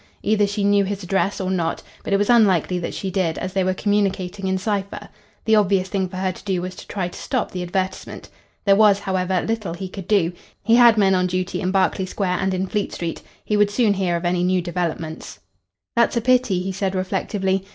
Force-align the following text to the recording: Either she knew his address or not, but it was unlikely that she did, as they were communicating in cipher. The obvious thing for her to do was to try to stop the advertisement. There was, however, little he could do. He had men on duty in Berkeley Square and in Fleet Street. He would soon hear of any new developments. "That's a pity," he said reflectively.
Either 0.23 0.47
she 0.47 0.63
knew 0.63 0.83
his 0.83 1.03
address 1.03 1.39
or 1.39 1.51
not, 1.51 1.83
but 2.03 2.11
it 2.11 2.17
was 2.17 2.27
unlikely 2.27 2.79
that 2.79 2.95
she 2.95 3.11
did, 3.11 3.37
as 3.37 3.53
they 3.53 3.63
were 3.63 3.71
communicating 3.71 4.47
in 4.47 4.57
cipher. 4.57 5.09
The 5.45 5.55
obvious 5.55 5.89
thing 5.89 6.09
for 6.09 6.17
her 6.17 6.31
to 6.31 6.43
do 6.43 6.63
was 6.63 6.75
to 6.77 6.87
try 6.87 7.07
to 7.07 7.19
stop 7.19 7.51
the 7.51 7.61
advertisement. 7.61 8.27
There 8.65 8.75
was, 8.75 8.97
however, 8.97 9.43
little 9.43 9.75
he 9.75 9.87
could 9.87 10.07
do. 10.07 10.33
He 10.63 10.73
had 10.75 10.97
men 10.97 11.13
on 11.13 11.27
duty 11.27 11.61
in 11.61 11.69
Berkeley 11.69 12.07
Square 12.07 12.39
and 12.41 12.51
in 12.51 12.65
Fleet 12.65 12.91
Street. 12.91 13.21
He 13.45 13.55
would 13.55 13.69
soon 13.69 13.93
hear 13.93 14.15
of 14.15 14.25
any 14.25 14.43
new 14.43 14.59
developments. 14.63 15.37
"That's 15.95 16.17
a 16.17 16.21
pity," 16.21 16.61
he 16.63 16.71
said 16.71 16.95
reflectively. 16.95 17.63